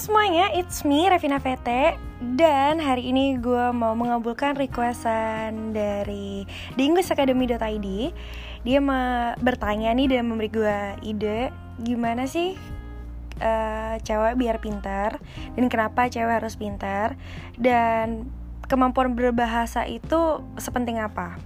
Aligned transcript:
semuanya, 0.00 0.48
it's 0.56 0.80
me 0.80 1.12
Revina 1.12 1.36
VT 1.36 1.68
Dan 2.40 2.80
hari 2.80 3.12
ini 3.12 3.36
gue 3.36 3.68
mau 3.76 3.92
mengabulkan 3.92 4.56
requestan 4.56 5.76
dari 5.76 6.48
di 6.72 6.82
EnglishAcademy.id 6.88 7.88
Dia 8.64 8.78
mau 8.80 9.36
bertanya 9.44 9.92
nih 9.92 10.08
dan 10.16 10.24
memberi 10.24 10.48
gue 10.48 10.78
ide 11.04 11.52
Gimana 11.84 12.24
sih 12.24 12.56
uh, 13.44 14.00
cewek 14.00 14.40
biar 14.40 14.56
pintar 14.64 15.20
Dan 15.52 15.68
kenapa 15.68 16.08
cewek 16.08 16.40
harus 16.40 16.56
pintar 16.56 17.20
Dan 17.60 18.24
kemampuan 18.72 19.12
berbahasa 19.12 19.84
itu 19.84 20.40
sepenting 20.56 20.96
apa. 20.96 21.36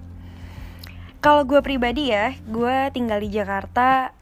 Kalau 1.19 1.43
gue 1.43 1.59
pribadi 1.65 2.13
ya, 2.13 2.37
gue 2.45 2.93
tinggal 2.93 3.19
di 3.19 3.33
Jakarta 3.33 4.13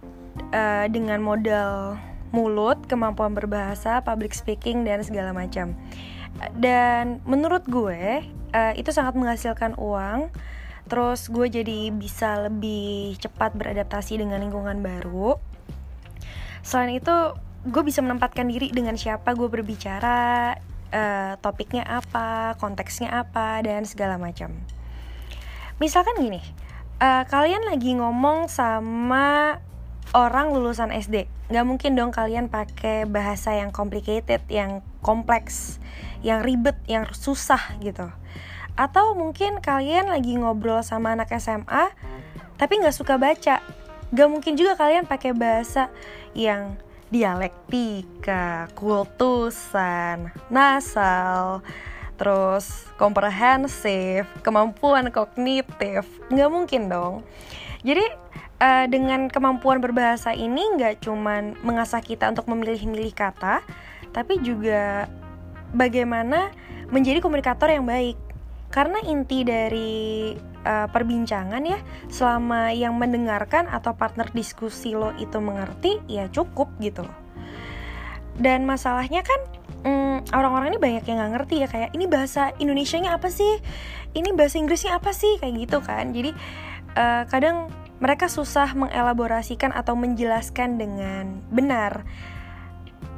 uh, 0.54 0.86
dengan 0.86 1.18
modal 1.18 1.98
mulut, 2.32 2.80
kemampuan 2.88 3.36
berbahasa, 3.36 4.00
public 4.02 4.32
speaking 4.32 4.82
dan 4.88 5.04
segala 5.04 5.30
macam. 5.36 5.76
Dan 6.56 7.20
menurut 7.28 7.62
gue 7.68 8.24
uh, 8.56 8.72
itu 8.74 8.90
sangat 8.90 9.14
menghasilkan 9.14 9.76
uang. 9.76 10.32
Terus 10.90 11.30
gue 11.30 11.46
jadi 11.46 11.94
bisa 11.94 12.48
lebih 12.50 13.14
cepat 13.20 13.54
beradaptasi 13.54 14.18
dengan 14.18 14.42
lingkungan 14.42 14.82
baru. 14.82 15.38
Selain 16.66 16.98
itu, 16.98 17.14
gue 17.68 17.82
bisa 17.86 18.02
menempatkan 18.02 18.50
diri 18.50 18.74
dengan 18.74 18.98
siapa 18.98 19.38
gue 19.38 19.46
berbicara, 19.46 20.58
uh, 20.90 21.32
topiknya 21.38 21.86
apa, 21.86 22.58
konteksnya 22.58 23.14
apa, 23.14 23.62
dan 23.62 23.86
segala 23.86 24.18
macam. 24.18 24.50
Misalkan 25.78 26.18
gini, 26.18 26.42
uh, 26.98 27.24
kalian 27.26 27.66
lagi 27.66 27.94
ngomong 27.98 28.50
sama 28.50 29.58
orang 30.12 30.52
lulusan 30.52 30.92
SD 30.92 31.28
nggak 31.52 31.66
mungkin 31.68 31.92
dong 31.96 32.12
kalian 32.12 32.48
pakai 32.48 33.04
bahasa 33.08 33.56
yang 33.56 33.72
complicated 33.72 34.40
yang 34.48 34.84
kompleks 35.04 35.80
yang 36.24 36.40
ribet 36.40 36.78
yang 36.88 37.08
susah 37.12 37.76
gitu. 37.82 38.08
Atau 38.72 39.12
mungkin 39.12 39.60
kalian 39.60 40.08
lagi 40.08 40.38
ngobrol 40.38 40.80
sama 40.80 41.12
anak 41.12 41.32
SMA 41.36 41.92
tapi 42.56 42.80
nggak 42.80 42.96
suka 42.96 43.20
baca. 43.20 43.60
Nggak 44.12 44.28
mungkin 44.28 44.54
juga 44.56 44.76
kalian 44.76 45.04
pakai 45.04 45.32
bahasa 45.36 45.92
yang 46.32 46.76
dialektika 47.12 48.72
kultusan 48.72 50.32
nasal 50.48 51.60
terus 52.16 52.88
komprehensif 52.96 54.24
kemampuan 54.40 55.12
kognitif. 55.12 56.08
Nggak 56.32 56.50
mungkin 56.52 56.82
dong. 56.88 57.14
Jadi 57.82 58.04
uh, 58.62 58.86
dengan 58.86 59.26
kemampuan 59.26 59.82
berbahasa 59.82 60.30
ini 60.30 60.62
nggak 60.78 61.02
cuman 61.02 61.58
mengasah 61.66 61.98
kita 61.98 62.30
untuk 62.30 62.46
memilih-milih 62.46 63.10
kata, 63.10 63.66
tapi 64.14 64.38
juga 64.38 65.10
bagaimana 65.74 66.54
menjadi 66.94 67.18
komunikator 67.18 67.66
yang 67.66 67.84
baik. 67.84 68.14
Karena 68.72 69.04
inti 69.04 69.44
dari 69.44 70.32
uh, 70.64 70.88
perbincangan 70.88 71.60
ya, 71.60 71.76
selama 72.08 72.72
yang 72.72 72.96
mendengarkan 72.96 73.68
atau 73.68 73.92
partner 73.92 74.32
diskusi 74.32 74.96
lo 74.96 75.12
itu 75.20 75.36
mengerti, 75.42 76.00
ya 76.08 76.30
cukup 76.32 76.72
gitu 76.80 77.04
loh. 77.04 77.18
Dan 78.32 78.64
masalahnya 78.64 79.20
kan 79.20 79.40
mm, 79.84 80.32
orang-orang 80.32 80.72
ini 80.72 80.80
banyak 80.80 81.04
yang 81.04 81.20
nggak 81.20 81.32
ngerti 81.36 81.54
ya 81.60 81.68
kayak 81.68 81.90
ini 81.92 82.08
bahasa 82.08 82.56
Indonesia-nya 82.56 83.12
apa 83.12 83.28
sih, 83.28 83.60
ini 84.16 84.32
bahasa 84.32 84.56
Inggrisnya 84.56 84.96
apa 84.96 85.12
sih 85.12 85.36
kayak 85.36 85.68
gitu 85.68 85.84
kan. 85.84 86.16
Jadi 86.16 86.32
uh, 86.96 87.28
kadang 87.28 87.68
mereka 88.02 88.26
susah 88.26 88.74
mengelaborasikan 88.74 89.70
atau 89.70 89.94
menjelaskan 89.94 90.74
dengan 90.74 91.38
benar 91.54 92.02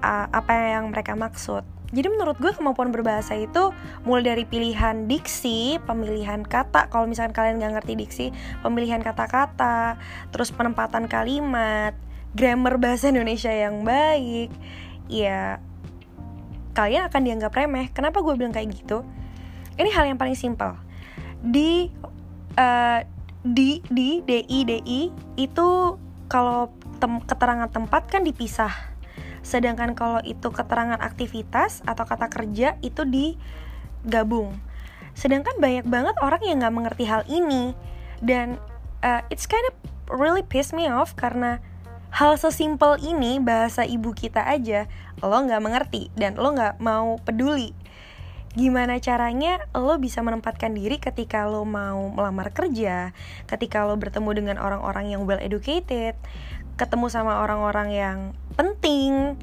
uh, 0.05 0.29
apa 0.29 0.77
yang 0.77 0.93
mereka 0.93 1.17
maksud. 1.17 1.65
Jadi 1.95 2.11
menurut 2.11 2.37
gue 2.37 2.53
kemampuan 2.53 2.93
berbahasa 2.93 3.39
itu 3.39 3.73
mulai 4.05 4.35
dari 4.35 4.45
pilihan 4.45 5.08
diksi, 5.08 5.81
pemilihan 5.89 6.45
kata, 6.45 6.92
kalau 6.92 7.08
misalkan 7.08 7.33
kalian 7.33 7.63
nggak 7.63 7.81
ngerti 7.81 7.92
diksi, 7.97 8.27
pemilihan 8.61 9.01
kata-kata, 9.01 9.97
terus 10.35 10.51
penempatan 10.51 11.08
kalimat, 11.08 11.97
grammar 12.35 12.77
bahasa 12.83 13.08
Indonesia 13.08 13.55
yang 13.55 13.87
baik, 13.87 14.51
ya 15.07 15.63
kalian 16.75 17.07
akan 17.08 17.23
dianggap 17.23 17.55
remeh. 17.55 17.89
Kenapa 17.95 18.20
gue 18.20 18.35
bilang 18.35 18.51
kayak 18.51 18.75
gitu? 18.75 19.07
Ini 19.79 19.89
hal 19.95 20.11
yang 20.11 20.19
paling 20.19 20.35
simpel. 20.35 20.75
Di 21.41 21.95
uh, 22.58 23.01
di 23.45 23.85
di 23.93 24.25
di 24.25 24.41
di 24.65 24.81
itu 25.37 25.69
kalau 26.33 26.73
tem, 26.97 27.21
keterangan 27.21 27.69
tempat 27.69 28.09
kan 28.09 28.25
dipisah. 28.25 28.73
Sedangkan 29.45 29.93
kalau 29.93 30.25
itu 30.25 30.49
keterangan 30.49 30.97
aktivitas 30.97 31.85
atau 31.85 32.09
kata 32.09 32.33
kerja 32.33 32.81
itu 32.81 33.05
digabung. 33.05 34.57
Sedangkan 35.13 35.61
banyak 35.61 35.85
banget 35.85 36.17
orang 36.25 36.41
yang 36.43 36.65
nggak 36.65 36.75
mengerti 36.75 37.05
hal 37.05 37.23
ini. 37.29 37.77
Dan 38.25 38.57
uh, 39.05 39.21
it's 39.29 39.45
kind 39.45 39.63
of 39.69 39.77
really 40.09 40.41
piss 40.41 40.73
me 40.73 40.89
off 40.89 41.13
karena 41.13 41.61
hal 42.15 42.41
sesimpel 42.41 42.97
ini 43.05 43.37
bahasa 43.43 43.85
ibu 43.85 44.15
kita 44.15 44.41
aja 44.47 44.87
lo 45.19 45.35
nggak 45.35 45.59
mengerti 45.59 46.15
dan 46.15 46.39
lo 46.39 46.55
nggak 46.55 46.79
mau 46.79 47.19
peduli 47.19 47.75
gimana 48.55 49.03
caranya 49.03 49.59
lo 49.75 49.98
bisa 49.98 50.23
menempatkan 50.23 50.73
diri 50.79 51.03
ketika 51.03 51.47
lo 51.51 51.67
mau 51.67 52.11
melamar 52.11 52.55
kerja, 52.55 53.11
ketika 53.51 53.83
lo 53.83 53.98
bertemu 53.98 54.31
dengan 54.31 54.57
orang-orang 54.63 55.11
yang 55.11 55.27
well 55.27 55.42
educated, 55.42 56.15
ketemu 56.79 57.07
sama 57.11 57.43
orang-orang 57.43 57.89
yang 57.91 58.19
penting. 58.55 59.35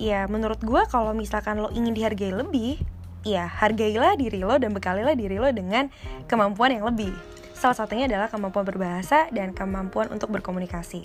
Ya, 0.00 0.24
menurut 0.24 0.64
gue 0.64 0.80
kalau 0.88 1.12
misalkan 1.12 1.60
lo 1.60 1.68
ingin 1.76 1.92
dihargai 1.92 2.32
lebih, 2.32 2.80
ya 3.20 3.44
hargailah 3.44 4.16
diri 4.16 4.40
lo 4.40 4.56
dan 4.56 4.72
bekalilah 4.72 5.12
diri 5.12 5.36
lo 5.36 5.52
dengan 5.52 5.92
kemampuan 6.24 6.80
yang 6.80 6.88
lebih. 6.88 7.12
Salah 7.52 7.76
satunya 7.76 8.08
adalah 8.08 8.32
kemampuan 8.32 8.64
berbahasa 8.64 9.28
dan 9.28 9.52
kemampuan 9.52 10.08
untuk 10.08 10.32
berkomunikasi. 10.32 11.04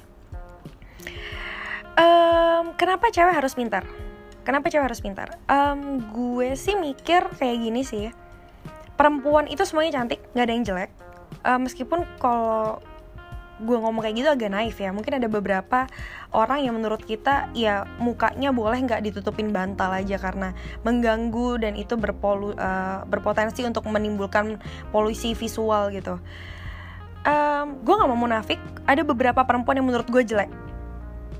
Um, 2.00 2.72
kenapa 2.80 3.12
cewek 3.12 3.36
harus 3.36 3.52
pintar? 3.52 3.84
Kenapa 4.46 4.70
cewek 4.70 4.86
harus 4.86 5.02
pintar? 5.02 5.42
Um, 5.50 6.06
gue 6.14 6.54
sih 6.54 6.78
mikir 6.78 7.26
kayak 7.34 7.58
gini 7.66 7.82
sih. 7.82 8.14
Perempuan 8.94 9.50
itu 9.50 9.66
semuanya 9.66 10.00
cantik, 10.00 10.22
nggak 10.38 10.46
ada 10.46 10.54
yang 10.54 10.64
jelek. 10.64 10.92
Uh, 11.42 11.58
meskipun 11.58 12.06
kalau 12.22 12.80
gue 13.56 13.78
ngomong 13.80 14.04
kayak 14.04 14.16
gitu 14.20 14.30
agak 14.30 14.52
naif 14.52 14.76
ya 14.76 14.92
mungkin 14.92 15.16
ada 15.16 15.32
beberapa 15.32 15.88
orang 16.36 16.68
yang 16.68 16.76
menurut 16.76 17.00
kita 17.00 17.48
ya 17.56 17.88
mukanya 18.04 18.52
boleh 18.52 18.84
nggak 18.84 19.00
ditutupin 19.00 19.56
bantal 19.56 19.96
aja 19.96 20.20
karena 20.20 20.52
mengganggu 20.84 21.64
dan 21.64 21.80
itu 21.80 21.96
berpolu 21.96 22.52
uh, 22.60 23.08
berpotensi 23.08 23.64
untuk 23.64 23.88
menimbulkan 23.88 24.60
polusi 24.92 25.32
visual 25.32 25.88
gitu 25.96 26.20
um, 27.24 27.80
gue 27.80 27.94
nggak 27.96 28.10
mau 28.12 28.20
munafik 28.20 28.60
ada 28.84 29.08
beberapa 29.08 29.40
perempuan 29.48 29.80
yang 29.80 29.88
menurut 29.88 30.08
gue 30.12 30.24
jelek 30.28 30.52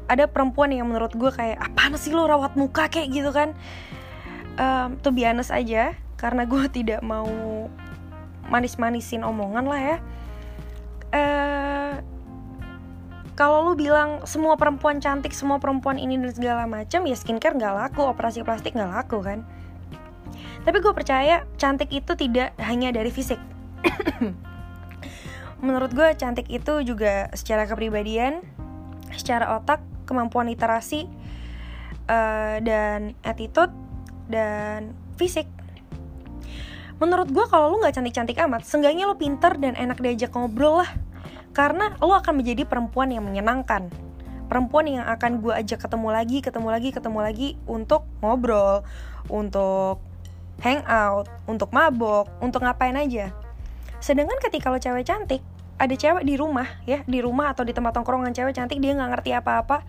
ada 0.06 0.30
perempuan 0.30 0.70
yang 0.70 0.86
menurut 0.90 1.14
gue 1.18 1.32
kayak 1.34 1.58
apa 1.58 1.98
sih 1.98 2.14
lo 2.14 2.30
rawat 2.30 2.54
muka? 2.58 2.88
kayak 2.90 3.10
gitu 3.14 3.30
kan. 3.34 3.58
Um, 4.56 4.96
tuh 5.04 5.12
biasa 5.12 5.60
aja 5.60 5.98
karena 6.16 6.48
gue 6.48 6.64
tidak 6.78 7.02
mau 7.04 7.28
manis-manisin 8.50 9.26
omongan 9.26 9.66
lah 9.66 9.82
ya. 9.82 9.98
Uh, 11.16 11.96
kalau 13.36 13.68
lu 13.68 13.74
bilang 13.76 14.24
semua 14.24 14.56
perempuan 14.56 15.04
cantik 15.04 15.36
semua 15.36 15.60
perempuan 15.60 16.00
ini 16.00 16.16
dan 16.16 16.32
segala 16.32 16.64
macam 16.64 17.04
ya 17.04 17.16
skincare 17.20 17.60
nggak 17.60 17.76
laku 17.76 18.08
operasi 18.08 18.48
plastik 18.48 18.78
nggak 18.78 18.92
laku 18.96 19.20
kan. 19.20 19.44
Tapi 20.66 20.78
gue 20.82 20.94
percaya 20.96 21.46
cantik 21.62 21.94
itu 21.94 22.16
tidak 22.18 22.58
hanya 22.58 22.90
dari 22.90 23.12
fisik. 23.14 23.38
Menurut 25.66 25.94
gue 25.94 26.10
cantik 26.18 26.50
itu 26.50 26.82
juga 26.82 27.30
secara 27.38 27.70
kepribadian 27.70 28.42
secara 29.14 29.62
otak 29.62 29.85
kemampuan 30.06 30.48
literasi 30.48 31.10
uh, 32.08 32.58
dan 32.62 33.18
attitude 33.26 33.74
dan 34.30 34.94
fisik. 35.20 35.50
Menurut 36.96 37.28
gue 37.28 37.44
kalau 37.52 37.76
lu 37.76 37.84
nggak 37.84 38.00
cantik-cantik 38.00 38.40
amat 38.48 38.64
seenggaknya 38.64 39.10
lu 39.10 39.20
pinter 39.20 39.52
dan 39.60 39.76
enak 39.76 40.00
diajak 40.00 40.32
ngobrol 40.32 40.80
lah. 40.86 40.92
Karena 41.52 41.96
lu 42.00 42.12
akan 42.12 42.40
menjadi 42.44 42.64
perempuan 42.68 43.12
yang 43.12 43.28
menyenangkan. 43.28 43.92
Perempuan 44.46 44.86
yang 44.88 45.06
akan 45.08 45.42
gue 45.42 45.54
ajak 45.56 45.90
ketemu 45.90 46.08
lagi 46.14 46.38
ketemu 46.40 46.68
lagi 46.70 46.90
ketemu 46.94 47.20
lagi 47.20 47.48
untuk 47.66 48.06
ngobrol 48.22 48.86
untuk 49.28 50.00
hangout 50.62 51.28
untuk 51.50 51.74
mabok 51.76 52.30
untuk 52.40 52.64
ngapain 52.64 52.96
aja. 52.96 53.34
Sedangkan 54.00 54.38
ketika 54.40 54.70
lo 54.70 54.80
cewek 54.80 55.04
cantik 55.04 55.42
ada 55.76 55.92
cewek 55.92 56.24
di 56.24 56.40
rumah 56.40 56.68
ya 56.88 57.04
di 57.04 57.20
rumah 57.20 57.52
atau 57.52 57.68
di 57.68 57.76
tempat 57.76 57.92
tongkrongan 57.92 58.32
cewek 58.32 58.56
cantik 58.56 58.80
dia 58.80 58.96
nggak 58.96 59.12
ngerti 59.20 59.32
apa-apa. 59.36 59.84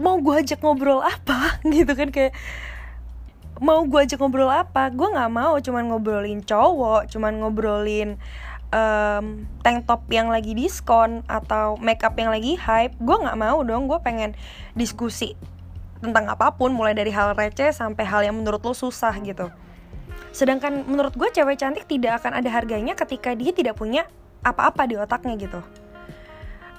Mau 0.00 0.18
gue 0.24 0.40
ajak 0.40 0.64
ngobrol 0.64 1.04
apa? 1.04 1.56
Gitu 1.74 1.92
kan 1.92 2.08
kayak 2.08 2.32
mau 3.60 3.84
gue 3.84 4.00
ajak 4.00 4.16
ngobrol 4.16 4.48
apa? 4.48 4.88
Gue 4.88 5.12
nggak 5.12 5.30
mau 5.32 5.60
cuman 5.60 5.92
ngobrolin 5.92 6.40
cowok 6.40 7.12
cuman 7.12 7.32
ngobrolin 7.44 8.16
um, 8.72 9.44
tank 9.60 9.84
top 9.84 10.08
yang 10.08 10.32
lagi 10.32 10.56
diskon 10.56 11.20
atau 11.28 11.76
makeup 11.76 12.16
yang 12.16 12.32
lagi 12.32 12.56
hype. 12.56 12.96
Gue 12.96 13.20
nggak 13.20 13.36
mau 13.36 13.60
dong 13.60 13.92
gue 13.92 14.00
pengen 14.00 14.32
diskusi 14.72 15.36
tentang 16.02 16.26
apa 16.26 16.56
pun 16.58 16.74
mulai 16.74 16.96
dari 16.98 17.14
hal 17.14 17.36
receh 17.38 17.70
sampai 17.70 18.02
hal 18.02 18.26
yang 18.26 18.34
menurut 18.34 18.58
lo 18.64 18.74
susah 18.74 19.14
gitu 19.22 19.54
sedangkan 20.32 20.88
menurut 20.88 21.12
gue 21.14 21.28
cewek 21.28 21.60
cantik 21.60 21.84
tidak 21.84 22.24
akan 22.24 22.40
ada 22.40 22.48
harganya 22.48 22.96
ketika 22.96 23.36
dia 23.36 23.52
tidak 23.52 23.76
punya 23.76 24.08
apa-apa 24.42 24.88
di 24.88 24.98
otaknya 24.98 25.36
gitu. 25.38 25.60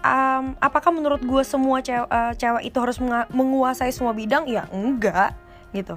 Um, 0.04 0.60
apakah 0.60 0.92
menurut 0.92 1.24
gue 1.24 1.44
semua 1.48 1.80
cewek, 1.80 2.12
uh, 2.12 2.36
cewek 2.36 2.64
itu 2.68 2.78
harus 2.82 3.00
menguasai 3.32 3.96
semua 3.96 4.12
bidang? 4.12 4.52
Ya 4.52 4.68
enggak 4.68 5.32
gitu. 5.72 5.96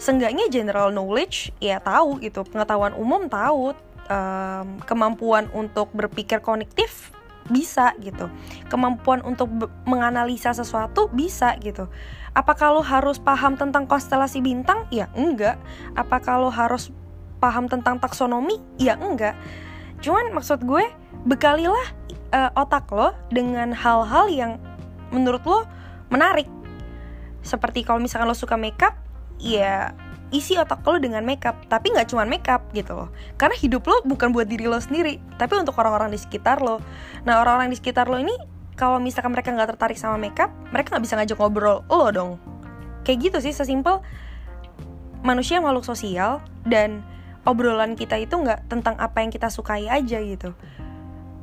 Seenggaknya 0.00 0.48
general 0.48 0.88
knowledge 0.88 1.52
ya 1.60 1.76
tahu 1.82 2.16
gitu. 2.24 2.48
Pengetahuan 2.48 2.96
umum 2.96 3.28
tahu 3.28 3.76
um, 4.08 4.66
kemampuan 4.88 5.52
untuk 5.52 5.92
berpikir 5.92 6.40
konektif 6.40 7.12
bisa 7.52 7.92
gitu. 8.00 8.32
Kemampuan 8.72 9.20
untuk 9.22 9.52
menganalisa 9.84 10.56
sesuatu 10.56 11.12
bisa 11.12 11.54
gitu. 11.60 11.92
Apakah 12.32 12.80
lo 12.80 12.82
harus 12.82 13.20
paham 13.20 13.60
tentang 13.60 13.84
konstelasi 13.84 14.40
bintang? 14.40 14.88
Ya 14.88 15.12
enggak. 15.12 15.60
Apakah 15.92 16.40
lo 16.40 16.48
harus 16.48 16.88
paham 17.38 17.68
tentang 17.68 18.00
taksonomi? 18.00 18.56
Ya 18.80 18.96
enggak. 18.96 19.36
Cuman 20.00 20.32
maksud 20.32 20.64
gue 20.64 20.88
bekalilah 21.28 21.86
uh, 22.32 22.50
otak 22.56 22.88
lo 22.88 23.12
dengan 23.28 23.76
hal-hal 23.76 24.32
yang 24.32 24.52
menurut 25.12 25.44
lo 25.44 25.68
menarik. 26.08 26.48
Seperti 27.44 27.84
kalau 27.84 28.00
misalkan 28.00 28.26
lo 28.26 28.34
suka 28.34 28.56
makeup 28.56 28.96
ya 29.36 29.92
isi 30.32 30.56
otak 30.56 30.82
lo 30.82 30.98
dengan 30.98 31.22
makeup. 31.22 31.54
Tapi 31.68 31.92
nggak 31.92 32.08
cuma 32.10 32.24
makeup 32.24 32.64
gitu 32.72 32.96
loh. 32.96 33.08
Karena 33.36 33.54
hidup 33.60 33.84
lo 33.86 34.00
bukan 34.02 34.32
buat 34.32 34.48
diri 34.48 34.66
lo 34.66 34.80
sendiri 34.80 35.20
tapi 35.36 35.60
untuk 35.60 35.76
orang-orang 35.78 36.10
di 36.10 36.18
sekitar 36.18 36.64
lo. 36.64 36.80
Nah 37.28 37.38
orang-orang 37.38 37.70
di 37.70 37.78
sekitar 37.78 38.08
lo 38.08 38.18
ini 38.18 38.34
kalau 38.74 38.98
misalkan 38.98 39.36
mereka 39.36 39.52
nggak 39.52 39.76
tertarik 39.76 40.00
sama 40.00 40.16
makeup 40.16 40.48
mereka 40.72 40.96
nggak 40.96 41.04
bisa 41.04 41.14
ngajak 41.20 41.38
ngobrol 41.38 41.84
lo 41.86 42.08
dong. 42.10 42.32
Kayak 43.04 43.30
gitu 43.30 43.38
sih 43.44 43.54
sesimpel 43.54 44.00
manusia 45.22 45.62
makhluk 45.62 45.86
sosial 45.86 46.42
dan 46.66 47.06
obrolan 47.46 47.94
kita 47.94 48.18
itu 48.18 48.34
nggak 48.34 48.66
tentang 48.66 48.98
apa 48.98 49.22
yang 49.22 49.30
kita 49.30 49.52
sukai 49.52 49.86
aja 49.86 50.18
gitu. 50.18 50.56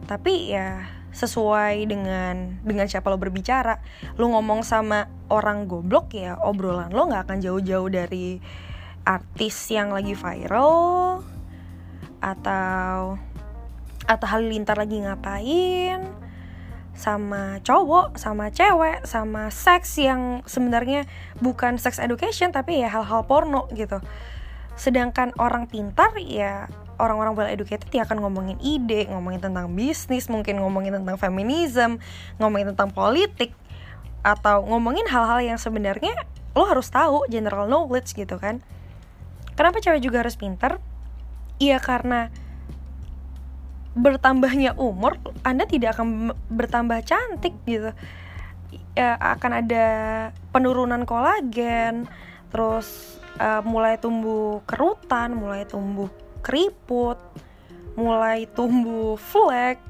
Tapi 0.09 0.51
ya 0.51 0.83
sesuai 1.09 1.89
dengan 1.89 2.62
dengan 2.65 2.86
siapa 2.86 3.09
lo 3.09 3.18
berbicara. 3.18 3.81
Lo 4.18 4.30
ngomong 4.30 4.65
sama 4.65 5.09
orang 5.30 5.69
goblok 5.69 6.13
ya 6.18 6.38
obrolan 6.41 6.89
lo 6.94 7.09
nggak 7.09 7.30
akan 7.30 7.38
jauh-jauh 7.41 7.89
dari 7.89 8.41
artis 9.07 9.56
yang 9.72 9.92
lagi 9.92 10.13
viral 10.16 11.24
atau 12.19 13.16
atau 14.10 14.28
halilintar 14.28 14.75
lagi 14.75 15.00
ngapain 15.06 16.01
sama 17.00 17.63
cowok, 17.63 18.19
sama 18.19 18.51
cewek, 18.51 19.07
sama 19.07 19.48
seks 19.48 19.96
yang 20.04 20.44
sebenarnya 20.44 21.07
bukan 21.40 21.80
sex 21.80 21.96
education 21.96 22.51
tapi 22.51 22.84
ya 22.84 22.92
hal-hal 22.92 23.24
porno 23.24 23.72
gitu. 23.72 24.04
Sedangkan 24.75 25.31
orang 25.40 25.72
pintar 25.72 26.12
ya 26.19 26.68
orang-orang 27.00 27.34
well 27.40 27.48
educated 27.48 27.88
ya 27.96 28.04
akan 28.04 28.19
ngomongin 28.19 28.60
ide, 28.60 29.07
ngomongin 29.07 29.40
tentang 29.40 29.72
bisnis, 29.72 30.28
mungkin 30.28 30.60
ngomongin 30.60 31.00
tentang 31.00 31.16
feminism, 31.16 32.04
ngomongin 32.36 32.75
tentang 32.75 32.92
politik 32.92 33.56
atau 34.19 34.68
ngomongin 34.68 35.07
hal-hal 35.07 35.40
yang 35.40 35.56
sebenarnya 35.56 36.12
lo 36.51 36.68
harus 36.68 36.92
tahu 36.92 37.24
general 37.31 37.72
knowledge 37.72 38.12
gitu 38.12 38.36
kan. 38.36 38.60
Kenapa 39.60 39.84
cewek 39.84 40.00
juga 40.00 40.24
harus 40.24 40.40
pinter? 40.40 40.80
Iya 41.60 41.84
karena 41.84 42.32
bertambahnya 43.92 44.80
umur, 44.80 45.20
Anda 45.44 45.68
tidak 45.68 46.00
akan 46.00 46.32
bertambah 46.48 47.04
cantik 47.04 47.60
gitu. 47.68 47.92
Ya, 48.96 49.20
akan 49.20 49.60
ada 49.60 49.88
penurunan 50.56 51.04
kolagen, 51.04 52.08
terus 52.56 53.20
uh, 53.44 53.60
mulai 53.68 54.00
tumbuh 54.00 54.64
kerutan, 54.64 55.36
mulai 55.36 55.68
tumbuh 55.68 56.08
keriput, 56.40 57.20
mulai 58.00 58.48
tumbuh 58.56 59.20
flek. 59.20 59.84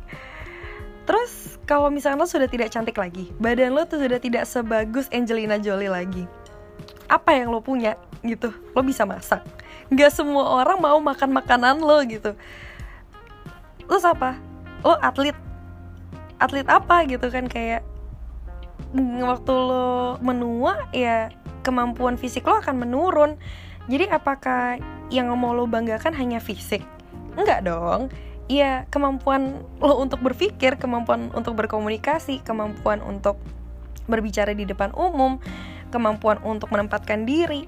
Terus 1.06 1.62
kalau 1.69 1.94
misalnya 1.94 2.25
lo 2.25 2.30
sudah 2.30 2.50
tidak 2.50 2.74
cantik 2.74 2.98
lagi, 2.98 3.30
badan 3.38 3.77
lo 3.77 3.86
tuh 3.86 4.01
sudah 4.01 4.18
tidak 4.18 4.50
sebagus 4.50 5.06
Angelina 5.13 5.62
Jolie 5.62 5.94
lagi. 5.94 6.25
Apa 7.09 7.33
yang 7.33 7.50
lo 7.50 7.59
punya 7.59 7.97
gitu? 8.21 8.53
Lo 8.77 8.85
bisa 8.85 9.03
masak. 9.03 9.41
Nggak 9.89 10.13
semua 10.13 10.61
orang 10.61 10.77
mau 10.77 11.01
makan 11.01 11.33
makanan 11.33 11.81
lo 11.81 11.97
gitu. 12.06 12.38
Lo 13.89 13.97
siapa 13.97 14.38
lo 14.85 14.95
atlet. 15.01 15.35
Atlet 16.39 16.67
apa 16.69 17.03
gitu 17.09 17.27
kan 17.27 17.51
kayak 17.51 17.83
waktu 18.95 19.53
lo 19.53 20.15
menua 20.23 20.88
ya 20.95 21.33
kemampuan 21.65 22.15
fisik 22.15 22.45
lo 22.45 22.61
akan 22.61 22.85
menurun. 22.85 23.35
Jadi 23.89 24.06
apakah 24.13 24.77
yang 25.09 25.33
mau 25.33 25.57
lo 25.57 25.65
banggakan 25.65 26.13
hanya 26.13 26.38
fisik? 26.38 26.85
Enggak 27.33 27.65
dong. 27.65 28.13
Ya 28.50 28.85
kemampuan 28.94 29.65
lo 29.81 29.97
untuk 30.01 30.21
berpikir 30.21 30.77
kemampuan 30.77 31.33
untuk 31.33 31.57
berkomunikasi 31.57 32.41
kemampuan 32.45 33.01
untuk 33.01 33.38
berbicara 34.09 34.57
di 34.57 34.65
depan 34.65 34.89
umum 34.97 35.38
kemampuan 35.89 36.39
untuk 36.45 36.69
menempatkan 36.71 37.25
diri. 37.27 37.68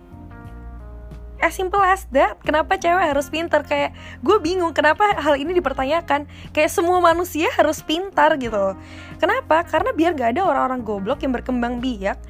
As 1.41 1.57
simple 1.57 1.81
as 1.81 2.05
that. 2.13 2.37
Kenapa 2.45 2.77
cewek 2.77 3.01
harus 3.01 3.33
pintar? 3.33 3.65
Kayak 3.65 3.97
gue 4.21 4.37
bingung 4.37 4.77
kenapa 4.77 5.17
hal 5.17 5.41
ini 5.41 5.57
dipertanyakan. 5.57 6.29
Kayak 6.53 6.69
semua 6.69 7.01
manusia 7.01 7.49
harus 7.57 7.81
pintar 7.81 8.37
gitu 8.37 8.77
kenapa? 9.17 9.65
Karena 9.65 9.89
biar 9.93 10.13
gak 10.13 10.37
ada 10.37 10.45
orang-orang 10.45 10.85
goblok 10.85 11.25
yang 11.25 11.33
berkembang 11.33 11.81
biak 11.81 12.21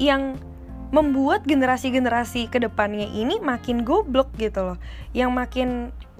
yang 0.00 0.40
membuat 0.94 1.42
generasi-generasi 1.44 2.48
ke 2.48 2.62
depannya 2.62 3.08
ini 3.10 3.36
makin 3.40 3.84
goblok 3.84 4.32
gitu 4.40 4.72
loh. 4.72 4.78
Yang 5.12 5.30
makin 5.32 5.68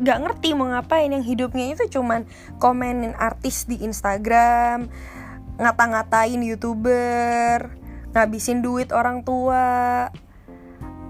gak 0.04 0.18
ngerti 0.20 0.52
mau 0.52 0.68
ngapain. 0.68 1.12
Yang 1.12 1.24
hidupnya 1.32 1.72
itu 1.72 1.96
cuman 1.96 2.28
komenin 2.60 3.16
artis 3.16 3.64
di 3.64 3.80
Instagram 3.80 4.92
ngata-ngatain 5.54 6.42
youtuber 6.42 7.83
ngabisin 8.14 8.62
duit 8.62 8.94
orang 8.94 9.26
tua. 9.26 10.08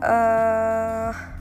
Uh, 0.05 1.35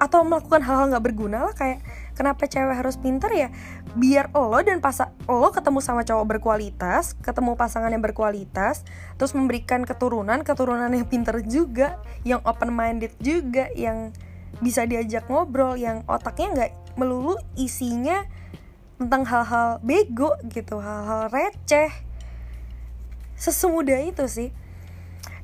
atau 0.00 0.24
melakukan 0.24 0.64
hal-hal 0.64 0.88
nggak 0.96 1.04
berguna 1.12 1.44
lah 1.44 1.52
kayak 1.52 1.84
kenapa 2.16 2.48
cewek 2.48 2.72
harus 2.72 2.96
pinter 2.96 3.28
ya? 3.36 3.48
Biar 3.92 4.32
lo 4.32 4.56
dan 4.64 4.80
pas 4.80 4.96
lo 5.28 5.52
ketemu 5.52 5.84
sama 5.84 6.08
cowok 6.08 6.24
berkualitas 6.24 7.20
ketemu 7.20 7.52
pasangan 7.52 7.92
yang 7.92 8.00
berkualitas 8.00 8.88
terus 9.20 9.36
memberikan 9.36 9.84
keturunan 9.84 10.40
keturunan 10.40 10.88
yang 10.88 11.04
pinter 11.04 11.44
juga 11.44 12.00
yang 12.24 12.40
open 12.48 12.72
minded 12.72 13.12
juga 13.20 13.68
yang 13.76 14.16
bisa 14.64 14.88
diajak 14.88 15.28
ngobrol 15.28 15.76
yang 15.76 16.00
otaknya 16.08 16.48
nggak 16.56 16.72
melulu 16.96 17.36
isinya 17.60 18.24
tentang 18.96 19.28
hal-hal 19.28 19.84
bego 19.84 20.32
gitu 20.48 20.80
hal-hal 20.80 21.28
receh. 21.28 21.92
Sesemudah 23.36 24.00
itu 24.00 24.24
sih 24.28 24.48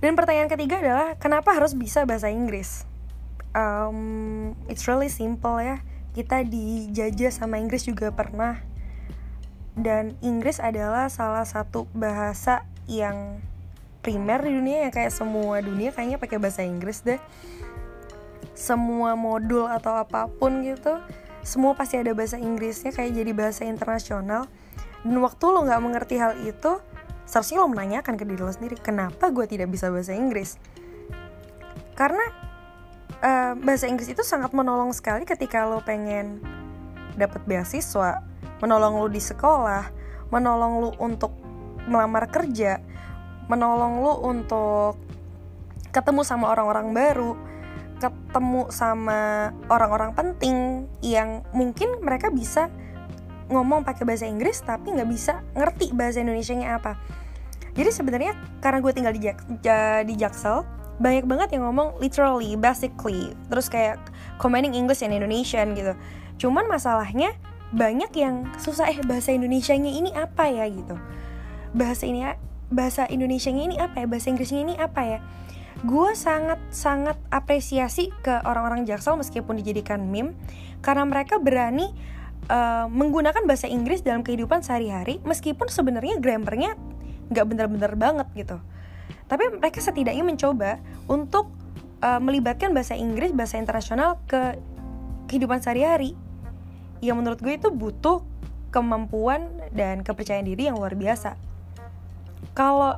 dan 0.05 0.13
pertanyaan 0.13 0.51
ketiga 0.53 0.81
adalah 0.83 1.09
kenapa 1.17 1.57
harus 1.57 1.73
bisa 1.73 2.05
bahasa 2.05 2.29
Inggris? 2.29 2.85
Um, 3.57 4.53
it's 4.69 4.85
really 4.85 5.09
simple 5.09 5.57
ya. 5.57 5.81
Kita 6.13 6.45
dijajah 6.45 7.33
sama 7.33 7.57
Inggris 7.57 7.89
juga 7.89 8.13
pernah. 8.13 8.61
Dan 9.77 10.17
Inggris 10.25 10.57
adalah 10.61 11.13
salah 11.13 11.45
satu 11.45 11.85
bahasa 11.93 12.65
yang 12.89 13.41
primer 14.01 14.41
di 14.41 14.55
dunia 14.57 14.89
yang 14.89 14.93
kayak 14.95 15.13
semua 15.13 15.61
dunia 15.61 15.93
kayaknya 15.93 16.17
pakai 16.17 16.39
bahasa 16.41 16.65
Inggris 16.65 17.05
deh. 17.05 17.21
Semua 18.57 19.13
modul 19.19 19.69
atau 19.69 20.01
apa 20.01 20.33
pun 20.33 20.65
gitu, 20.65 20.97
semua 21.45 21.77
pasti 21.77 22.01
ada 22.01 22.17
bahasa 22.17 22.41
Inggrisnya 22.41 22.95
kayak 22.95 23.13
jadi 23.21 23.33
bahasa 23.37 23.63
internasional. 23.69 24.49
Dan 25.05 25.21
waktu 25.21 25.45
lo 25.45 25.63
nggak 25.69 25.83
mengerti 25.85 26.17
hal 26.17 26.41
itu, 26.41 26.81
seharusnya 27.27 27.61
lo 27.61 27.69
menanyakan 27.69 28.15
ke 28.15 28.25
diri 28.25 28.41
lo 28.41 28.55
sendiri 28.55 28.79
kenapa 28.79 29.29
gue 29.35 29.45
tidak 29.51 29.69
bisa 29.69 29.91
bahasa 29.91 30.15
Inggris? 30.15 30.57
Karena 31.99 32.23
uh, 33.21 33.53
bahasa 33.59 33.91
Inggris 33.91 34.09
itu 34.09 34.23
sangat 34.23 34.55
menolong 34.55 34.95
sekali 34.95 35.27
ketika 35.29 35.67
lo 35.69 35.83
pengen 35.85 36.41
dapat 37.17 37.43
beasiswa 37.49 38.21
menolong 38.61 39.01
lo 39.01 39.09
di 39.09 39.21
sekolah 39.21 39.89
menolong 40.33 40.73
lo 40.81 40.91
untuk 41.01 41.33
melamar 41.89 42.29
kerja 42.29 42.81
menolong 43.49 44.03
lo 44.03 44.13
untuk 44.27 45.01
ketemu 45.95 46.21
sama 46.27 46.53
orang-orang 46.53 46.93
baru 46.93 47.33
ketemu 47.97 48.69
sama 48.69 49.51
orang-orang 49.73 50.13
penting 50.13 50.85
yang 51.01 51.41
mungkin 51.57 51.97
mereka 52.05 52.29
bisa 52.29 52.69
ngomong 53.49 53.87
pakai 53.87 54.03
bahasa 54.03 54.27
Inggris 54.27 54.63
tapi 54.63 54.95
nggak 54.95 55.09
bisa 55.11 55.43
ngerti 55.55 55.95
bahasa 55.95 56.23
Indonesia-nya 56.23 56.79
apa. 56.79 56.99
Jadi 57.77 57.91
sebenarnya 57.93 58.33
karena 58.65 58.81
gue 58.81 58.93
tinggal 58.93 59.13
di, 59.13 59.21
Jak 59.29 59.39
di 60.09 60.15
Jaksel, 60.17 60.65
banyak 60.97 61.29
banget 61.29 61.49
yang 61.53 61.69
ngomong 61.69 62.01
literally, 62.01 62.57
basically, 62.57 63.37
terus 63.53 63.69
kayak 63.69 64.01
combining 64.41 64.73
English 64.73 65.05
and 65.05 65.13
Indonesian 65.13 65.77
gitu. 65.77 65.93
Cuman 66.41 66.65
masalahnya 66.67 67.37
banyak 67.77 68.09
yang 68.17 68.49
susah 68.57 68.89
eh 68.89 69.01
bahasa 69.05 69.37
Indonesia-nya 69.37 69.93
ini 69.93 70.11
apa 70.17 70.49
ya 70.49 70.65
gitu. 70.73 70.97
Bahasa 71.77 72.09
ini 72.09 72.25
bahasa 72.73 73.05
Indonesia-nya 73.05 73.63
ini 73.69 73.77
apa 73.77 74.03
ya? 74.03 74.07
Bahasa 74.09 74.33
Inggrisnya 74.33 74.61
ini 74.65 74.75
apa 74.81 75.03
ya? 75.05 75.21
gue 75.85 76.11
sangat 76.17 76.57
sangat 76.73 77.21
apresiasi 77.29 78.09
ke 78.25 78.41
orang-orang 78.49 78.89
jaksel 78.89 79.21
meskipun 79.21 79.61
dijadikan 79.61 80.09
meme 80.09 80.33
karena 80.81 81.05
mereka 81.05 81.37
berani 81.37 81.93
uh, 82.51 82.87
menggunakan 82.91 83.43
bahasa 83.45 83.67
Inggris 83.67 84.03
dalam 84.03 84.23
kehidupan 84.23 84.63
sehari-hari 84.63 85.19
meskipun 85.23 85.69
sebenarnya 85.71 86.19
grammarnya 86.19 86.75
nggak 87.31 87.47
bener-bener 87.47 87.93
banget 87.99 88.29
gitu. 88.35 88.57
Tapi 89.27 89.59
mereka 89.59 89.83
setidaknya 89.83 90.23
mencoba 90.23 90.79
untuk 91.11 91.51
uh, 92.03 92.23
melibatkan 92.23 92.71
bahasa 92.71 92.95
Inggris 92.95 93.35
bahasa 93.35 93.59
internasional 93.59 94.23
ke 94.31 94.59
kehidupan 95.27 95.59
sehari-hari. 95.59 96.15
Yang 97.03 97.17
menurut 97.19 97.39
gue 97.43 97.55
itu 97.59 97.69
butuh 97.75 98.23
kemampuan 98.71 99.51
dan 99.75 100.07
kepercayaan 100.07 100.47
diri 100.47 100.71
yang 100.71 100.79
luar 100.79 100.95
biasa. 100.95 101.35
Kalau 102.55 102.97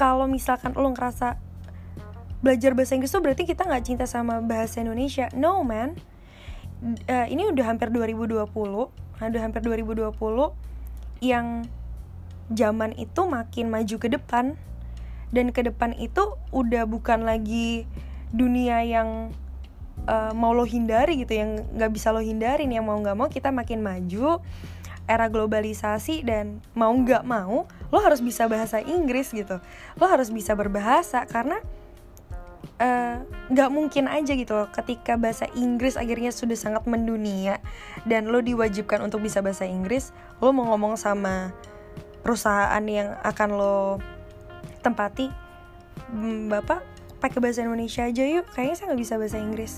kalau 0.00 0.24
misalkan 0.24 0.72
lo 0.72 0.88
ngerasa 0.96 1.36
belajar 2.40 2.72
bahasa 2.72 2.96
Inggris 2.96 3.12
tuh 3.12 3.20
berarti 3.20 3.44
kita 3.44 3.68
nggak 3.68 3.84
cinta 3.84 4.04
sama 4.08 4.40
bahasa 4.40 4.80
Indonesia. 4.80 5.28
No 5.36 5.60
man 5.60 6.00
uh, 6.80 7.26
ini 7.28 7.48
udah 7.48 7.64
hampir 7.64 7.92
2020 7.92 8.48
udah 9.20 9.42
hampir 9.44 9.60
2020 9.60 10.16
yang 11.20 11.68
zaman 12.50 12.96
itu 12.96 13.20
makin 13.28 13.68
maju 13.68 13.96
ke 14.00 14.08
depan. 14.08 14.56
Dan 15.30 15.54
ke 15.54 15.62
depan 15.62 15.94
itu 15.94 16.34
udah 16.50 16.90
bukan 16.90 17.22
lagi 17.22 17.86
dunia 18.34 18.82
yang 18.82 19.30
uh, 20.10 20.34
mau 20.34 20.50
lo 20.50 20.66
hindari 20.66 21.22
gitu 21.22 21.38
yang 21.38 21.62
nggak 21.70 21.90
bisa 21.94 22.10
lo 22.10 22.18
hindarin 22.18 22.70
yang 22.74 22.82
mau 22.82 22.98
nggak 22.98 23.14
mau 23.14 23.30
kita 23.30 23.54
makin 23.54 23.78
maju 23.78 24.42
era 25.06 25.26
globalisasi 25.30 26.22
dan 26.22 26.62
mau 26.74 26.90
nggak 26.90 27.22
mau 27.26 27.66
lo 27.90 27.98
harus 28.02 28.18
bisa 28.18 28.50
bahasa 28.50 28.82
Inggris 28.82 29.30
gitu. 29.30 29.62
Lo 29.98 30.06
harus 30.10 30.34
bisa 30.34 30.58
berbahasa 30.58 31.22
karena 31.30 31.62
nggak 33.52 33.68
uh, 33.68 33.72
mungkin 33.72 34.08
aja 34.08 34.32
gitu 34.32 34.56
loh 34.56 34.68
ketika 34.72 35.16
bahasa 35.20 35.48
Inggris 35.52 36.00
akhirnya 36.00 36.32
sudah 36.32 36.56
sangat 36.56 36.88
mendunia 36.88 37.60
dan 38.08 38.28
lo 38.28 38.40
diwajibkan 38.40 39.04
untuk 39.04 39.20
bisa 39.24 39.44
bahasa 39.44 39.68
Inggris 39.68 40.12
lo 40.40 40.52
mau 40.52 40.68
ngomong 40.72 40.96
sama 40.96 41.52
perusahaan 42.24 42.84
yang 42.84 43.16
akan 43.20 43.48
lo 43.56 43.76
tempati 44.80 45.28
hmm, 46.12 46.48
bapak 46.48 46.80
pakai 47.20 47.38
bahasa 47.38 47.60
Indonesia 47.62 48.08
aja 48.08 48.24
yuk 48.24 48.48
kayaknya 48.56 48.74
saya 48.74 48.86
nggak 48.90 49.02
bisa 49.04 49.14
bahasa 49.20 49.38
Inggris. 49.38 49.72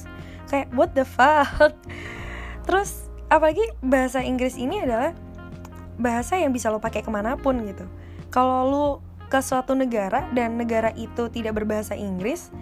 Kayak 0.47 0.69
what 0.73 0.95
the 0.95 1.03
fuck? 1.03 1.75
Terus 2.67 3.11
apalagi 3.27 3.63
bahasa 3.83 4.23
Inggris 4.23 4.55
ini 4.55 4.87
adalah 4.87 5.13
bahasa 5.99 6.39
yang 6.39 6.55
bisa 6.55 6.71
lo 6.71 6.79
pakai 6.79 7.03
ke 7.03 7.11
mana 7.11 7.35
pun 7.35 7.59
gitu. 7.67 7.85
Kalau 8.31 8.65
lo 8.71 8.87
ke 9.33 9.41
suatu 9.41 9.73
negara 9.73 10.29
dan 10.37 10.61
negara 10.61 10.93
itu 10.93 11.33
tidak 11.33 11.57
berbahasa 11.57 11.97
Inggris 11.97 12.53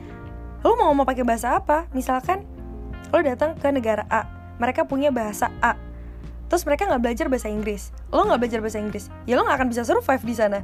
lo 0.63 0.79
mau 0.79 0.95
mau 0.95 1.03
pakai 1.03 1.27
bahasa 1.27 1.59
apa? 1.59 1.91
Misalkan 1.91 2.47
lo 3.11 3.19
datang 3.19 3.59
ke 3.59 3.75
negara 3.75 4.07
A 4.07 4.31
mereka 4.63 4.87
punya 4.87 5.11
bahasa 5.11 5.51
A 5.59 5.75
terus 6.47 6.63
mereka 6.63 6.87
nggak 6.87 7.03
belajar 7.03 7.27
bahasa 7.27 7.51
Inggris. 7.51 7.91
Lo 8.15 8.23
nggak 8.23 8.39
belajar 8.39 8.61
bahasa 8.63 8.79
Inggris 8.79 9.11
ya 9.27 9.35
lo 9.35 9.43
nggak 9.43 9.59
akan 9.59 9.69
bisa 9.75 9.83
survive 9.83 10.23
di 10.23 10.35
sana. 10.39 10.63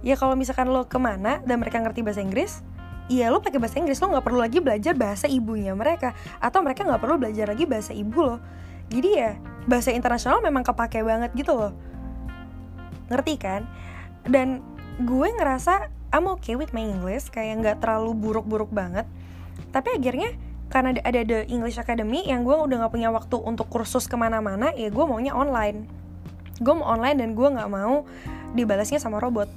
Ya 0.00 0.16
kalau 0.16 0.32
misalkan 0.32 0.72
lo 0.72 0.88
ke 0.88 0.96
mana 0.96 1.44
dan 1.44 1.60
mereka 1.60 1.76
ngerti 1.76 2.00
bahasa 2.00 2.24
Inggris 2.24 2.64
Iya 3.12 3.28
lo 3.28 3.44
pakai 3.44 3.60
bahasa 3.60 3.76
Inggris 3.76 4.00
lo 4.00 4.08
nggak 4.08 4.24
perlu 4.24 4.40
lagi 4.40 4.62
belajar 4.62 4.96
bahasa 4.96 5.28
ibunya 5.28 5.76
mereka 5.76 6.16
atau 6.40 6.64
mereka 6.64 6.86
nggak 6.86 7.02
perlu 7.02 7.20
belajar 7.20 7.44
lagi 7.50 7.68
bahasa 7.68 7.92
ibu 7.92 8.24
lo. 8.24 8.40
Jadi 8.88 9.20
ya 9.20 9.36
bahasa 9.68 9.92
internasional 9.92 10.40
memang 10.40 10.64
kepake 10.64 11.04
banget 11.04 11.28
gitu 11.36 11.52
loh 11.52 11.76
ngerti 13.12 13.34
kan 13.36 13.68
dan 14.26 14.62
gue 15.02 15.28
ngerasa 15.34 15.90
I'm 16.12 16.28
okay 16.36 16.54
with 16.60 16.76
my 16.76 16.84
English 16.84 17.32
kayak 17.32 17.64
nggak 17.64 17.76
terlalu 17.80 18.12
buruk-buruk 18.12 18.68
banget. 18.68 19.08
Tapi 19.72 19.96
akhirnya 19.96 20.36
karena 20.68 20.96
ada 21.00 21.20
The 21.24 21.48
English 21.48 21.80
Academy 21.80 22.28
yang 22.28 22.44
gue 22.44 22.52
udah 22.52 22.84
nggak 22.84 22.92
punya 22.92 23.08
waktu 23.08 23.36
untuk 23.40 23.72
kursus 23.72 24.04
ke 24.04 24.16
mana-mana 24.16 24.72
ya 24.76 24.92
gue 24.92 25.04
maunya 25.08 25.32
online. 25.32 25.88
Gue 26.60 26.76
mau 26.76 26.84
online 26.92 27.16
dan 27.16 27.32
gue 27.32 27.48
nggak 27.48 27.70
mau 27.72 28.04
dibalasnya 28.52 29.00
sama 29.00 29.20
robot. 29.20 29.48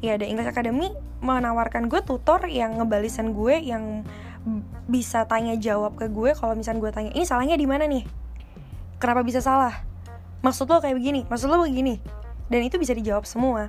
Ya 0.00 0.16
The 0.16 0.24
English 0.24 0.48
Academy 0.48 0.96
menawarkan 1.20 1.92
gue 1.92 2.00
tutor 2.00 2.48
yang 2.48 2.80
ngebalisan 2.80 3.36
gue 3.36 3.60
yang 3.60 4.08
bisa 4.90 5.28
tanya 5.28 5.54
jawab 5.54 5.94
ke 5.94 6.10
gue 6.10 6.34
kalau 6.34 6.58
misalnya 6.58 6.80
gue 6.82 6.90
tanya 6.90 7.10
ini 7.12 7.24
salahnya 7.28 7.60
di 7.60 7.68
mana 7.68 7.84
nih? 7.84 8.08
Kenapa 8.96 9.20
bisa 9.20 9.44
salah? 9.44 9.84
Maksud 10.40 10.66
lo 10.72 10.80
kayak 10.80 10.96
begini 10.96 11.28
maksud 11.28 11.52
lo 11.52 11.60
begini. 11.60 12.00
Dan 12.48 12.64
itu 12.64 12.80
bisa 12.80 12.96
dijawab 12.96 13.28
semua 13.28 13.68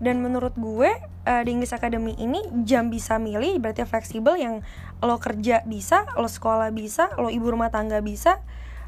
dan 0.00 0.24
menurut 0.24 0.56
gue 0.56 0.88
uh, 1.28 1.42
di 1.44 1.50
English 1.52 1.76
Academy 1.76 2.16
ini 2.16 2.40
jam 2.64 2.88
bisa 2.88 3.20
milih 3.20 3.60
berarti 3.60 3.84
fleksibel 3.84 4.34
yang 4.40 4.64
lo 5.04 5.20
kerja 5.20 5.60
bisa 5.68 6.08
lo 6.16 6.26
sekolah 6.26 6.72
bisa 6.72 7.12
lo 7.20 7.28
ibu 7.28 7.52
rumah 7.52 7.68
tangga 7.68 8.00
bisa 8.00 8.40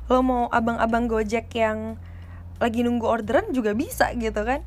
lo 0.09 0.25
mau 0.25 0.49
abang-abang 0.49 1.07
gojek 1.07 1.53
yang 1.53 2.01
lagi 2.59 2.83
nunggu 2.83 3.07
orderan 3.07 3.51
juga 3.51 3.75
bisa 3.75 4.11
gitu 4.15 4.43
kan? 4.43 4.63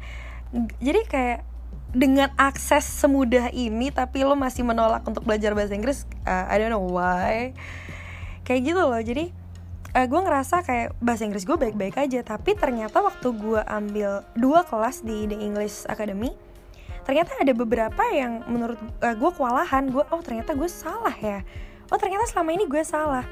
Jadi 0.79 1.01
kayak 1.07 1.47
dengan 1.95 2.31
akses 2.35 2.83
semudah 2.83 3.51
ini 3.55 3.87
tapi 3.87 4.27
lo 4.27 4.35
masih 4.35 4.67
menolak 4.67 5.03
untuk 5.07 5.23
belajar 5.23 5.55
bahasa 5.55 5.75
Inggris 5.75 6.03
uh, 6.27 6.45
I 6.51 6.59
don't 6.59 6.71
know 6.71 6.83
why. 6.83 7.55
Kayak 8.45 8.61
gitu 8.73 8.81
loh 8.83 9.01
jadi 9.01 9.31
uh, 9.95 10.05
gue 10.05 10.21
ngerasa 10.21 10.61
kayak 10.67 10.99
bahasa 10.99 11.23
Inggris 11.23 11.47
gue 11.47 11.55
baik-baik 11.55 11.95
aja 11.95 12.19
tapi 12.21 12.53
ternyata 12.53 12.99
waktu 12.99 13.31
gue 13.31 13.61
ambil 13.63 14.27
dua 14.35 14.67
kelas 14.67 15.01
di 15.01 15.25
The 15.31 15.39
English 15.39 15.87
Academy 15.87 16.35
ternyata 17.05 17.37
ada 17.37 17.53
beberapa 17.53 18.03
yang 18.09 18.43
menurut 18.49 18.81
uh, 18.81 19.15
gue 19.15 19.31
kewalahan. 19.37 19.93
Gue 19.93 20.03
oh 20.09 20.21
ternyata 20.25 20.57
gue 20.57 20.65
salah 20.65 21.13
ya? 21.13 21.45
Oh 21.93 22.01
ternyata 22.01 22.25
selama 22.25 22.57
ini 22.57 22.65
gue 22.65 22.81
salah. 22.81 23.23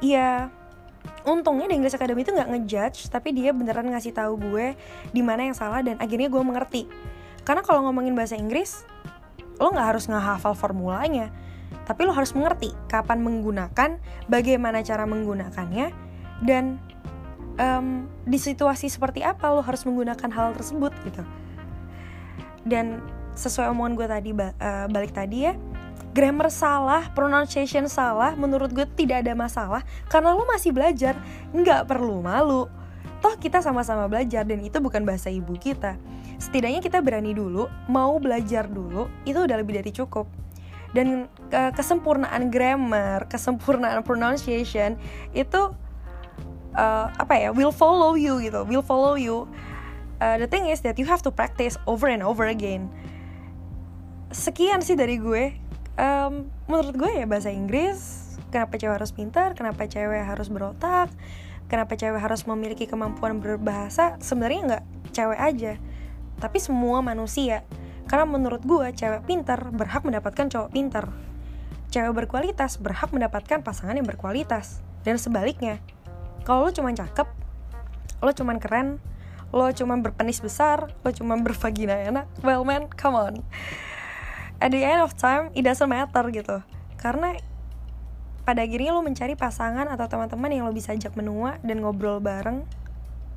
Ya 0.00 0.48
untungnya 1.28 1.68
The 1.68 1.76
English 1.76 1.94
Academy 1.94 2.24
itu 2.24 2.32
nggak 2.32 2.48
ngejudge 2.48 3.12
tapi 3.12 3.36
dia 3.36 3.52
beneran 3.52 3.92
ngasih 3.92 4.16
tahu 4.16 4.40
gue 4.40 4.72
di 5.12 5.20
mana 5.20 5.44
yang 5.44 5.56
salah 5.56 5.84
dan 5.84 6.00
akhirnya 6.00 6.32
gue 6.32 6.42
mengerti. 6.42 6.88
Karena 7.44 7.60
kalau 7.60 7.84
ngomongin 7.84 8.16
bahasa 8.16 8.40
Inggris 8.40 8.88
lo 9.60 9.68
nggak 9.68 9.88
harus 9.94 10.08
ngehafal 10.08 10.56
formulanya 10.56 11.28
tapi 11.88 12.04
lo 12.04 12.12
harus 12.12 12.36
mengerti 12.36 12.76
kapan 12.86 13.24
menggunakan, 13.24 13.96
bagaimana 14.28 14.84
cara 14.84 15.08
menggunakannya, 15.08 15.88
dan 16.44 16.76
um, 17.56 18.04
di 18.28 18.36
situasi 18.36 18.92
seperti 18.92 19.24
apa 19.24 19.48
lo 19.48 19.64
harus 19.64 19.88
menggunakan 19.88 20.28
hal 20.28 20.52
tersebut 20.52 20.92
gitu. 21.08 21.24
Dan 22.68 23.00
sesuai 23.32 23.72
omongan 23.72 23.92
gue 23.96 24.06
tadi 24.06 24.30
uh, 24.36 24.86
balik 24.92 25.16
tadi 25.16 25.48
ya, 25.48 25.56
grammar 26.12 26.52
salah, 26.52 27.08
pronunciation 27.16 27.88
salah, 27.88 28.34
menurut 28.36 28.74
gue 28.74 28.84
tidak 28.98 29.24
ada 29.24 29.32
masalah 29.32 29.80
karena 30.12 30.36
lo 30.36 30.44
masih 30.44 30.74
belajar, 30.74 31.16
nggak 31.56 31.88
perlu 31.88 32.20
malu. 32.20 32.68
Toh 33.18 33.34
kita 33.34 33.58
sama-sama 33.58 34.06
belajar 34.06 34.46
dan 34.46 34.62
itu 34.62 34.78
bukan 34.78 35.02
bahasa 35.02 35.26
ibu 35.26 35.58
kita. 35.58 35.98
Setidaknya 36.38 36.78
kita 36.78 37.02
berani 37.02 37.34
dulu, 37.34 37.66
mau 37.90 38.14
belajar 38.22 38.70
dulu, 38.70 39.10
itu 39.26 39.42
udah 39.42 39.56
lebih 39.58 39.82
dari 39.82 39.90
cukup 39.90 40.30
dan 40.96 41.28
ke 41.52 41.62
kesempurnaan 41.76 42.48
grammar, 42.48 43.28
kesempurnaan 43.28 44.00
pronunciation 44.04 44.96
itu 45.36 45.72
uh, 46.76 47.06
apa 47.12 47.34
ya 47.36 47.48
will 47.52 47.72
follow 47.72 48.16
you 48.16 48.40
gitu, 48.40 48.64
will 48.64 48.84
follow 48.84 49.16
you. 49.16 49.44
Uh, 50.18 50.34
the 50.40 50.48
thing 50.50 50.66
is 50.66 50.82
that 50.82 50.98
you 50.98 51.06
have 51.06 51.22
to 51.22 51.30
practice 51.30 51.78
over 51.86 52.10
and 52.10 52.24
over 52.24 52.50
again. 52.50 52.90
Sekian 54.34 54.82
sih 54.82 54.98
dari 54.98 55.16
gue. 55.20 55.54
Um, 55.98 56.50
menurut 56.66 56.94
gue 56.94 57.10
ya 57.22 57.26
bahasa 57.26 57.50
Inggris. 57.50 58.26
Kenapa 58.48 58.80
cewek 58.80 58.96
harus 58.96 59.12
pintar? 59.12 59.52
Kenapa 59.52 59.84
cewek 59.84 60.24
harus 60.24 60.48
berotak? 60.48 61.12
Kenapa 61.68 62.00
cewek 62.00 62.16
harus 62.16 62.48
memiliki 62.48 62.88
kemampuan 62.88 63.44
berbahasa? 63.44 64.16
Sebenarnya 64.24 64.60
nggak 64.64 64.84
cewek 65.12 65.40
aja, 65.40 65.72
tapi 66.40 66.58
semua 66.62 67.04
manusia 67.04 67.60
karena 68.08 68.24
menurut 68.24 68.64
gue, 68.64 68.88
cewek 68.96 69.28
pintar 69.28 69.68
berhak 69.68 70.00
mendapatkan 70.00 70.48
cowok 70.48 70.72
pintar. 70.72 71.12
Cewek 71.92 72.24
berkualitas 72.24 72.80
berhak 72.80 73.12
mendapatkan 73.12 73.60
pasangan 73.60 73.94
yang 74.00 74.08
berkualitas. 74.08 74.80
Dan 75.04 75.20
sebaliknya, 75.20 75.76
kalau 76.48 76.68
lo 76.68 76.70
cuma 76.72 76.88
cakep, 76.96 77.28
lo 78.24 78.32
cuma 78.32 78.56
keren, 78.56 78.96
lo 79.52 79.68
cuma 79.76 80.00
berpenis 80.00 80.40
besar, 80.40 80.88
lo 81.04 81.10
cuma 81.12 81.36
bervagina 81.36 82.00
enak, 82.00 82.26
well 82.40 82.64
man, 82.64 82.88
come 82.96 83.16
on. 83.16 83.34
At 84.58 84.72
the 84.72 84.80
end 84.80 85.04
of 85.04 85.12
time, 85.14 85.52
it 85.52 85.68
doesn't 85.68 85.86
matter 85.86 86.24
gitu. 86.32 86.64
Karena 86.96 87.36
pada 88.48 88.64
akhirnya 88.64 88.96
lo 88.96 89.04
mencari 89.04 89.36
pasangan 89.36 89.92
atau 89.92 90.08
teman-teman 90.08 90.48
yang 90.48 90.64
lo 90.64 90.72
bisa 90.72 90.96
ajak 90.96 91.12
menua 91.12 91.60
dan 91.60 91.84
ngobrol 91.84 92.24
bareng 92.24 92.64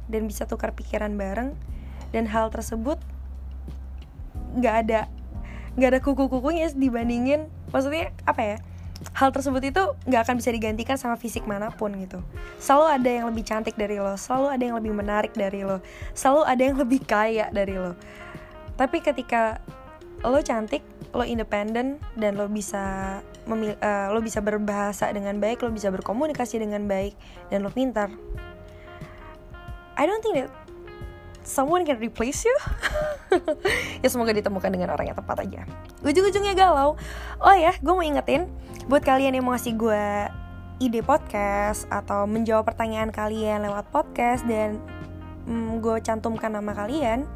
dan 0.08 0.22
bisa 0.32 0.48
tukar 0.48 0.72
pikiran 0.72 1.12
bareng 1.20 1.52
dan 2.16 2.32
hal 2.32 2.48
tersebut 2.48 2.96
nggak 4.56 4.76
ada 4.88 5.02
nggak 5.80 5.90
ada 5.96 6.00
kuku-kukunya 6.04 6.68
dibandingin 6.76 7.48
maksudnya 7.72 8.12
apa 8.28 8.42
ya 8.44 8.58
hal 9.18 9.34
tersebut 9.34 9.64
itu 9.66 9.84
nggak 10.06 10.22
akan 10.30 10.36
bisa 10.38 10.54
digantikan 10.54 10.94
sama 10.94 11.18
fisik 11.18 11.50
mana 11.50 11.74
pun 11.74 11.90
gitu. 11.98 12.22
Selalu 12.62 12.86
ada 13.02 13.10
yang 13.10 13.26
lebih 13.34 13.44
cantik 13.48 13.74
dari 13.74 13.98
lo 13.98 14.14
selalu 14.14 14.48
ada 14.54 14.64
yang 14.64 14.78
lebih 14.78 14.94
menarik 14.94 15.34
dari 15.34 15.66
lo 15.66 15.82
selalu 16.14 16.42
ada 16.46 16.62
yang 16.62 16.78
lebih 16.78 17.02
kaya 17.02 17.50
dari 17.50 17.76
lo. 17.82 17.98
Tapi 18.78 19.02
ketika 19.02 19.58
lo 20.22 20.38
cantik 20.46 20.86
lo 21.18 21.26
independen 21.26 21.98
dan 22.14 22.38
lo 22.38 22.46
bisa 22.46 23.20
memil 23.50 23.74
uh, 23.82 24.14
lo 24.14 24.22
bisa 24.22 24.38
berbahasa 24.38 25.10
dengan 25.10 25.42
baik 25.42 25.66
lo 25.66 25.74
bisa 25.74 25.90
berkomunikasi 25.90 26.62
dengan 26.62 26.86
baik 26.86 27.18
dan 27.50 27.66
lo 27.66 27.74
pintar. 27.74 28.14
I 29.98 30.06
don't 30.06 30.22
think 30.22 30.46
that 30.46 30.50
someone 31.44 31.86
can 31.86 32.00
replace 32.00 32.46
you? 32.46 32.58
Ya 34.02 34.10
semoga 34.12 34.36
ditemukan 34.36 34.74
dengan 34.74 34.92
orang 34.92 35.14
yang 35.14 35.16
tepat 35.16 35.48
aja. 35.48 35.64
Ujung-ujungnya 36.04 36.52
galau. 36.52 37.00
Oh 37.40 37.56
ya 37.56 37.72
gue 37.80 37.94
mau 37.94 38.04
ingetin 38.04 38.52
buat 38.90 39.06
kalian 39.06 39.38
yang 39.38 39.46
mau 39.46 39.54
ngasih 39.56 39.78
gue 39.78 40.04
ide 40.82 41.06
podcast 41.06 41.86
atau 41.94 42.26
menjawab 42.26 42.66
pertanyaan 42.66 43.14
kalian 43.14 43.62
lewat 43.62 43.86
podcast 43.94 44.42
dan 44.50 44.82
mm, 45.46 45.78
gue 45.78 46.02
cantumkan 46.02 46.50
nama 46.50 46.74
kalian 46.74 47.30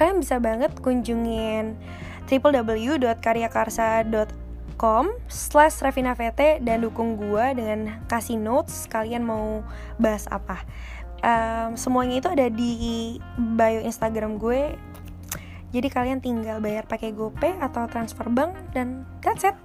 kalian 0.00 0.24
bisa 0.24 0.40
banget 0.40 0.72
kunjungin 0.80 1.76
www.karyakarsa.com 2.24 5.04
slash 5.28 5.84
dan 6.64 6.80
dukung 6.80 7.20
gue 7.20 7.44
dengan 7.52 8.00
kasih 8.08 8.40
notes 8.40 8.88
kalian 8.88 9.28
mau 9.28 9.60
bahas 10.00 10.24
apa 10.32 10.64
um, 11.22 11.78
semuanya 11.78 12.20
itu 12.20 12.28
ada 12.28 12.46
di 12.50 13.16
bio 13.36 13.80
Instagram 13.82 14.36
gue. 14.36 14.74
Jadi 15.68 15.88
kalian 15.92 16.24
tinggal 16.24 16.64
bayar 16.64 16.88
pakai 16.88 17.12
GoPay 17.12 17.60
atau 17.60 17.84
transfer 17.92 18.24
bank 18.32 18.56
dan 18.72 19.04
that's 19.20 19.44
it. 19.44 19.56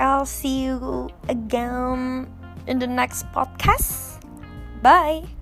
I'll 0.00 0.26
see 0.26 0.66
you 0.66 1.12
again 1.28 2.26
in 2.66 2.82
the 2.82 2.88
next 2.88 3.28
podcast. 3.30 4.18
Bye 4.80 5.39